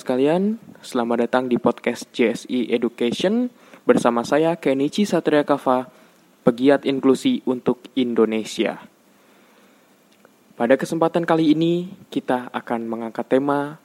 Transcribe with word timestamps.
sekalian, 0.00 0.56
selamat 0.80 1.28
datang 1.28 1.44
di 1.44 1.60
podcast 1.60 2.08
JSI 2.16 2.72
Education 2.72 3.52
bersama 3.84 4.24
saya 4.24 4.56
Kenichi 4.56 5.04
Satria 5.04 5.44
Kava, 5.44 5.84
pegiat 6.48 6.88
inklusi 6.88 7.44
untuk 7.44 7.92
Indonesia. 7.92 8.80
Pada 10.56 10.80
kesempatan 10.80 11.28
kali 11.28 11.52
ini, 11.52 11.92
kita 12.08 12.48
akan 12.56 12.88
mengangkat 12.88 13.28
tema 13.28 13.76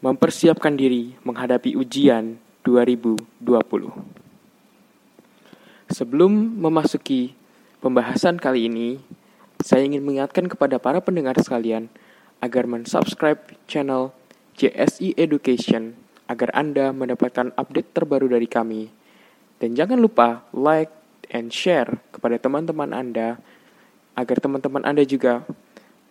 mempersiapkan 0.00 0.72
diri 0.72 1.12
menghadapi 1.20 1.76
ujian 1.76 2.40
2020. 2.64 3.44
Sebelum 5.92 6.32
memasuki 6.64 7.36
pembahasan 7.84 8.40
kali 8.40 8.72
ini, 8.72 9.04
saya 9.60 9.84
ingin 9.84 10.00
mengingatkan 10.00 10.48
kepada 10.48 10.80
para 10.80 11.04
pendengar 11.04 11.36
sekalian 11.44 11.92
agar 12.44 12.68
mensubscribe 12.68 13.40
channel 13.64 14.12
JSI 14.54 15.18
Education 15.18 15.94
agar 16.30 16.54
Anda 16.54 16.94
mendapatkan 16.94 17.52
update 17.58 17.90
terbaru 17.92 18.30
dari 18.30 18.48
kami. 18.48 18.88
Dan 19.58 19.74
jangan 19.74 19.98
lupa 19.98 20.46
like 20.54 20.90
and 21.30 21.50
share 21.50 22.00
kepada 22.14 22.38
teman-teman 22.38 22.94
Anda 22.94 23.38
agar 24.14 24.38
teman-teman 24.38 24.86
Anda 24.86 25.02
juga 25.02 25.42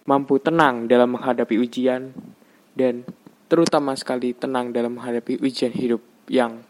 mampu 0.03 0.39
tenang 0.39 0.91
dalam 0.91 1.15
menghadapi 1.15 1.55
ujian 1.55 2.11
dan 2.75 3.07
terutama 3.47 3.95
sekali 3.95 4.35
tenang 4.35 4.75
dalam 4.75 4.99
menghadapi 4.99 5.39
ujian 5.39 5.71
hidup 5.71 6.03
yang 6.27 6.63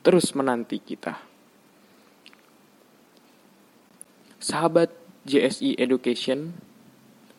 terus 0.00 0.32
menanti 0.32 0.80
kita. 0.80 1.20
Sahabat 4.42 4.90
JSI 5.22 5.78
Education, 5.78 6.50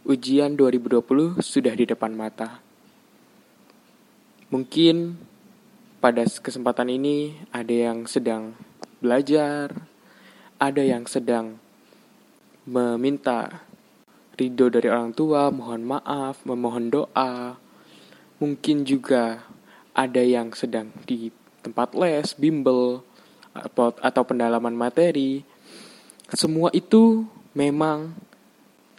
ujian 0.08 0.56
2020 0.56 1.44
sudah 1.44 1.74
di 1.76 1.84
depan 1.84 2.16
mata. 2.16 2.64
Mungkin 4.54 5.18
pada 5.98 6.22
kesempatan 6.30 6.86
ini 6.94 7.42
ada 7.50 7.74
yang 7.74 8.06
sedang 8.06 8.54
belajar, 9.02 9.74
ada 10.62 10.78
yang 10.78 11.10
sedang 11.10 11.58
meminta 12.62 13.66
ridho 14.38 14.70
dari 14.70 14.94
orang 14.94 15.10
tua, 15.10 15.50
mohon 15.50 15.82
maaf, 15.82 16.46
memohon 16.46 16.94
doa. 16.94 17.58
Mungkin 18.38 18.86
juga 18.86 19.42
ada 19.98 20.22
yang 20.22 20.54
sedang 20.54 20.94
di 21.10 21.34
tempat 21.66 21.98
les, 21.98 22.38
bimbel, 22.38 23.02
atau, 23.58 24.22
pendalaman 24.22 24.78
materi. 24.78 25.42
Semua 26.30 26.70
itu 26.78 27.26
memang 27.58 28.14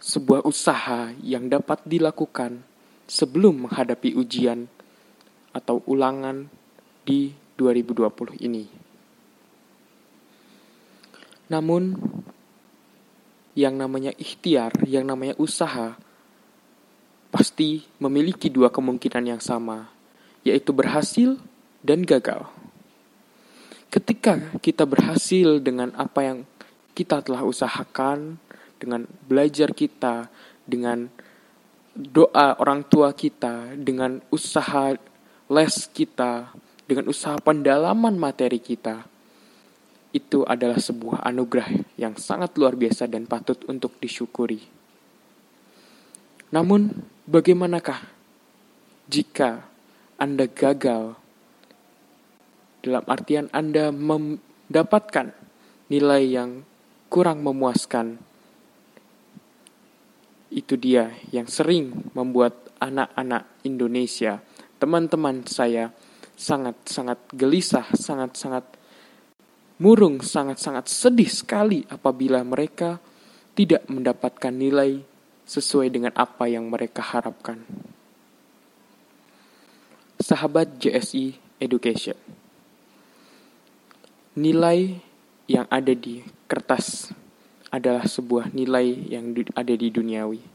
sebuah 0.03 0.43
usaha 0.43 1.15
yang 1.23 1.47
dapat 1.47 1.79
dilakukan 1.87 2.59
sebelum 3.07 3.71
menghadapi 3.71 4.19
ujian 4.19 4.74
atau 5.55 5.79
ulangan 5.87 6.51
di 7.07 7.31
2020 7.55 8.43
ini. 8.43 8.67
Namun, 11.47 11.95
yang 13.55 13.79
namanya 13.79 14.11
ikhtiar, 14.19 14.75
yang 14.83 15.07
namanya 15.07 15.39
usaha, 15.39 15.95
pasti 17.31 17.87
memiliki 18.03 18.51
dua 18.51 18.67
kemungkinan 18.67 19.23
yang 19.23 19.39
sama, 19.39 19.87
yaitu 20.43 20.75
berhasil 20.75 21.39
dan 21.79 22.03
gagal. 22.03 22.51
Ketika 23.87 24.59
kita 24.59 24.83
berhasil 24.83 25.63
dengan 25.63 25.95
apa 25.95 26.19
yang 26.19 26.39
kita 26.91 27.23
telah 27.23 27.47
usahakan, 27.47 28.35
dengan 28.75 29.07
belajar 29.23 29.71
kita, 29.71 30.27
dengan 30.67 31.07
doa 31.95 32.59
orang 32.59 32.83
tua 32.91 33.15
kita, 33.15 33.71
dengan 33.79 34.19
usaha 34.27 34.91
les 35.51 35.75
kita, 35.93 36.53
dengan 36.85 37.09
usaha 37.09 37.37
pendalaman 37.41 38.17
materi 38.17 38.61
kita, 38.61 39.05
itu 40.15 40.47
adalah 40.47 40.79
sebuah 40.79 41.27
anugerah 41.27 41.67
yang 41.99 42.15
sangat 42.15 42.55
luar 42.55 42.79
biasa 42.79 43.11
dan 43.11 43.27
patut 43.27 43.59
untuk 43.67 43.99
disyukuri. 43.99 44.63
Namun, 46.55 47.03
bagaimanakah 47.27 47.99
jika 49.11 49.67
Anda 50.15 50.47
gagal 50.47 51.19
dalam 52.79 53.03
artian 53.09 53.51
Anda 53.51 53.91
mendapatkan 53.91 55.35
nilai 55.91 56.23
yang 56.23 56.63
kurang 57.11 57.41
memuaskan 57.41 58.21
itu 60.53 60.79
dia 60.79 61.11
yang 61.35 61.49
sering 61.51 61.91
membuat 62.15 62.55
anak-anak 62.79 63.43
Indonesia, 63.67 64.39
teman-teman 64.77 65.47
saya, 65.47 65.91
sangat-sangat 66.35 67.19
gelisah, 67.31 67.87
sangat-sangat 67.95 68.65
murung, 69.79 70.23
sangat-sangat 70.23 70.87
sedih 70.87 71.31
sekali 71.31 71.83
apabila 71.87 72.43
mereka 72.43 72.99
tidak 73.55 73.87
mendapatkan 73.87 74.51
nilai 74.51 75.03
sesuai 75.47 75.87
dengan 75.91 76.11
apa 76.15 76.47
yang 76.47 76.67
mereka 76.67 77.03
harapkan. 77.03 77.63
Sahabat 80.19 80.79
JSI 80.79 81.37
Education, 81.59 82.17
nilai 84.35 84.99
yang 85.47 85.67
ada 85.69 85.93
di 85.93 86.23
kertas 86.49 87.11
adalah 87.69 88.07
sebuah 88.07 88.55
nilai 88.55 89.11
yang 89.11 89.35
ada 89.55 89.73
di 89.75 89.87
duniawi. 89.91 90.54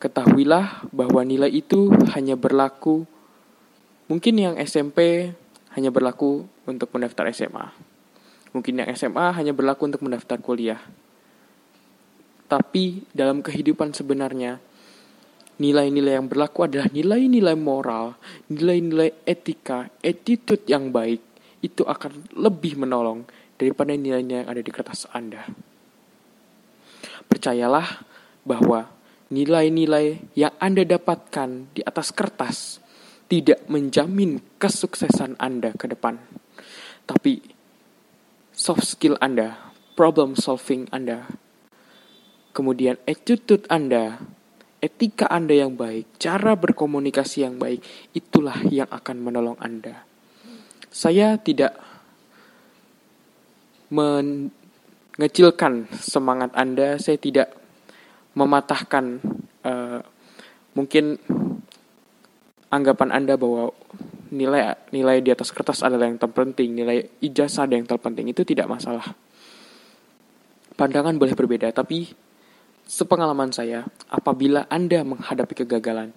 Ketahuilah 0.00 0.88
bahwa 0.96 1.20
nilai 1.28 1.52
itu 1.52 1.92
hanya 2.16 2.32
berlaku, 2.32 3.04
mungkin 4.08 4.40
yang 4.40 4.56
SMP 4.56 5.28
hanya 5.76 5.92
berlaku 5.92 6.48
untuk 6.64 6.88
mendaftar 6.96 7.28
SMA. 7.36 7.68
Mungkin 8.56 8.80
yang 8.80 8.88
SMA 8.96 9.36
hanya 9.36 9.52
berlaku 9.52 9.92
untuk 9.92 10.00
mendaftar 10.00 10.40
kuliah. 10.40 10.80
Tapi 12.48 13.04
dalam 13.12 13.44
kehidupan 13.44 13.92
sebenarnya, 13.92 14.58
nilai-nilai 15.60 16.16
yang 16.16 16.26
berlaku 16.26 16.64
adalah 16.64 16.88
nilai-nilai 16.90 17.54
moral, 17.54 18.16
nilai-nilai 18.48 19.22
etika, 19.28 19.92
attitude 20.00 20.64
yang 20.64 20.88
baik. 20.90 21.20
Itu 21.60 21.84
akan 21.84 22.40
lebih 22.40 22.80
menolong 22.80 23.28
daripada 23.60 23.92
nilainya 23.92 24.42
yang 24.42 24.48
ada 24.48 24.64
di 24.64 24.72
kertas 24.72 25.04
Anda. 25.12 25.44
Percayalah 27.28 28.02
bahwa 28.42 28.88
nilai-nilai 29.30 30.34
yang 30.34 30.54
Anda 30.58 30.82
dapatkan 30.82 31.74
di 31.74 31.80
atas 31.86 32.10
kertas 32.10 32.82
tidak 33.30 33.62
menjamin 33.70 34.42
kesuksesan 34.58 35.38
Anda 35.38 35.70
ke 35.78 35.86
depan. 35.86 36.18
Tapi 37.06 37.38
soft 38.50 38.84
skill 38.84 39.14
Anda, 39.22 39.70
problem 39.94 40.34
solving 40.34 40.90
Anda, 40.90 41.30
kemudian 42.50 42.98
attitude 43.06 43.70
Anda, 43.70 44.18
etika 44.82 45.30
Anda 45.30 45.54
yang 45.62 45.78
baik, 45.78 46.18
cara 46.18 46.58
berkomunikasi 46.58 47.46
yang 47.46 47.56
baik, 47.62 47.86
itulah 48.10 48.58
yang 48.66 48.90
akan 48.90 49.16
menolong 49.22 49.58
Anda. 49.62 50.02
Saya 50.90 51.38
tidak 51.38 51.78
mengecilkan 53.94 55.86
semangat 55.94 56.50
Anda. 56.58 56.98
Saya 56.98 57.14
tidak 57.18 57.59
mematahkan 58.34 59.18
uh, 59.66 60.00
mungkin 60.74 61.18
anggapan 62.70 63.10
Anda 63.10 63.34
bahwa 63.34 63.74
nilai 64.30 64.78
nilai 64.94 65.18
di 65.20 65.30
atas 65.34 65.50
kertas 65.50 65.82
adalah 65.82 66.06
yang 66.06 66.18
terpenting, 66.18 66.70
nilai 66.70 67.02
ijazah 67.18 67.66
ada 67.66 67.74
yang 67.74 67.86
terpenting 67.86 68.30
itu 68.30 68.46
tidak 68.46 68.70
masalah. 68.70 69.04
Pandangan 70.78 71.18
boleh 71.18 71.34
berbeda, 71.34 71.74
tapi 71.74 72.08
sepengalaman 72.86 73.50
saya, 73.50 73.84
apabila 74.08 74.70
Anda 74.70 75.02
menghadapi 75.02 75.66
kegagalan, 75.66 76.14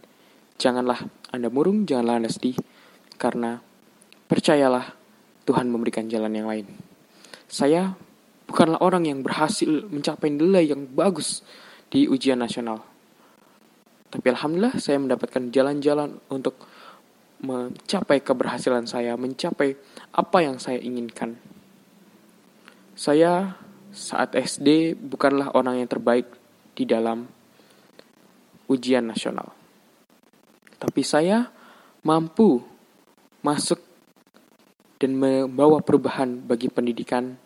janganlah 0.61 1.03
Anda 1.33 1.49
murung, 1.49 1.83
janganlah 1.89 2.21
Anda 2.23 2.29
sedih, 2.31 2.55
karena 3.17 3.59
percayalah 4.29 4.93
Tuhan 5.43 5.67
memberikan 5.67 6.07
jalan 6.07 6.31
yang 6.31 6.47
lain. 6.47 6.69
Saya 7.49 7.97
bukanlah 8.47 8.79
orang 8.79 9.09
yang 9.09 9.19
berhasil 9.19 9.67
mencapai 9.89 10.31
nilai 10.31 10.69
yang 10.69 10.87
bagus 10.87 11.43
di 11.93 12.09
ujian 12.09 12.41
nasional. 12.41 12.81
Tapi 14.09 14.25
alhamdulillah 14.33 14.81
saya 14.81 14.97
mendapatkan 14.97 15.53
jalan-jalan 15.53 16.17
untuk 16.33 16.57
mencapai 17.45 18.25
keberhasilan 18.25 18.89
saya, 18.89 19.13
mencapai 19.13 19.77
apa 20.09 20.37
yang 20.41 20.57
saya 20.57 20.81
inginkan. 20.81 21.37
Saya 22.97 23.61
saat 23.93 24.33
SD 24.33 24.97
bukanlah 24.97 25.53
orang 25.53 25.85
yang 25.85 25.89
terbaik 25.89 26.25
di 26.73 26.89
dalam 26.89 27.29
ujian 28.65 29.05
nasional. 29.05 29.53
Tapi 30.81 31.01
saya 31.05 31.45
mampu 32.01 32.57
masuk 33.45 33.77
dan 34.97 35.13
membawa 35.13 35.77
perubahan 35.85 36.41
bagi 36.41 36.73
pendidikan 36.73 37.37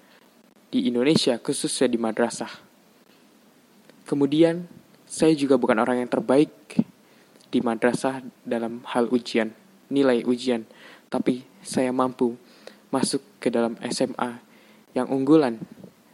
di 0.71 0.87
Indonesia, 0.87 1.35
khususnya 1.39 1.91
di 1.91 1.99
madrasah. 1.99 2.66
Kemudian, 4.07 4.63
saya 5.03 5.35
juga 5.35 5.59
bukan 5.59 5.83
orang 5.83 5.99
yang 5.99 6.07
terbaik 6.07 6.79
di 7.51 7.59
madrasah 7.59 8.23
dalam 8.47 8.87
hal 8.87 9.11
ujian, 9.11 9.51
nilai 9.91 10.23
ujian, 10.23 10.63
tapi 11.11 11.43
saya 11.59 11.91
mampu 11.91 12.39
masuk 12.87 13.19
ke 13.43 13.51
dalam 13.51 13.75
SMA 13.91 14.39
yang 14.95 15.11
unggulan 15.11 15.59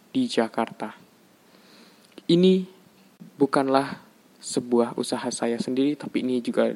di 0.10 0.26
Jakarta. 0.26 0.98
Ini 2.26 2.66
bukanlah 3.38 4.02
sebuah 4.42 4.98
usaha 4.98 5.30
saya 5.30 5.62
sendiri, 5.62 5.94
tapi 5.94 6.26
ini 6.26 6.42
juga 6.42 6.74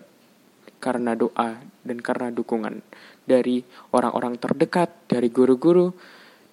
karena 0.77 1.17
doa 1.17 1.57
dan 1.81 1.97
karena 1.97 2.29
dukungan 2.29 2.85
dari 3.25 3.65
orang-orang 3.89 4.37
terdekat, 4.37 5.09
dari 5.09 5.33
guru-guru, 5.33 5.91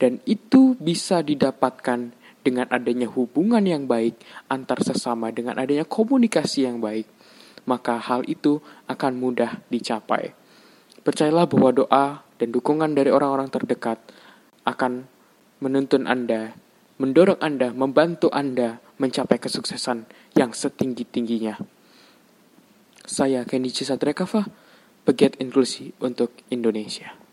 dan 0.01 0.25
itu 0.25 0.73
bisa 0.81 1.21
didapatkan 1.21 2.24
dengan 2.45 2.69
adanya 2.69 3.09
hubungan 3.09 3.65
yang 3.65 3.89
baik 3.89 4.21
antar 4.53 4.85
sesama, 4.85 5.33
dengan 5.33 5.57
adanya 5.57 5.89
komunikasi 5.89 6.69
yang 6.69 6.79
baik, 6.79 7.09
maka 7.65 7.97
hal 7.97 8.23
itu 8.29 8.61
akan 8.85 9.17
mudah 9.17 9.65
dicapai. 9.73 10.37
Percayalah 11.01 11.49
bahwa 11.49 11.71
doa 11.73 12.07
dan 12.37 12.49
dukungan 12.53 12.93
dari 12.93 13.09
orang-orang 13.09 13.49
terdekat 13.49 13.97
akan 14.69 15.09
menuntun 15.65 16.05
Anda, 16.05 16.53
mendorong 17.01 17.41
Anda, 17.41 17.73
membantu 17.73 18.29
Anda 18.29 18.85
mencapai 19.01 19.41
kesuksesan 19.41 20.05
yang 20.37 20.53
setinggi-tingginya. 20.53 21.57
Saya 23.05 23.45
Kenny 23.49 23.73
Cisatrekava, 23.73 24.49
pegiat 25.05 25.41
inklusi 25.41 25.93
untuk 26.01 26.33
Indonesia. 26.49 27.24